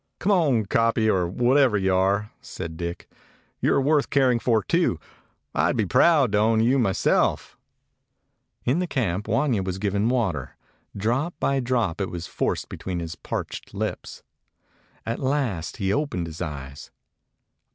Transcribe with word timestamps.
"Come 0.17 0.31
on, 0.31 0.65
kopje, 0.65 1.07
or 1.13 1.27
whatever 1.27 1.77
you 1.77 1.93
are," 1.93 2.31
said 2.41 2.75
Dick. 2.75 3.07
"You 3.59 3.75
are 3.75 3.81
worth 3.81 4.09
caring 4.09 4.39
for 4.39 4.63
too. 4.63 4.99
I 5.53 5.71
'd 5.71 5.77
be 5.77 5.85
proud 5.85 6.31
to 6.31 6.39
own 6.39 6.59
you 6.59 6.79
myself." 6.79 7.55
In 8.65 8.83
camp 8.87 9.27
Wanya 9.27 9.63
was 9.63 9.77
given 9.77 10.09
water. 10.09 10.55
Drop 10.97 11.35
by 11.39 11.59
drop 11.59 12.01
it 12.01 12.09
was 12.09 12.25
forced 12.25 12.67
between 12.67 12.97
his 12.97 13.13
parched 13.13 13.75
lips. 13.75 14.23
At 15.05 15.19
last 15.19 15.77
he 15.77 15.93
opened 15.93 16.25
his 16.25 16.41
eyes. 16.41 16.89